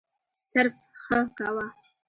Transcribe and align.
صرف 0.49 0.77
«ښه» 1.01 1.19
کوه. 1.37 1.65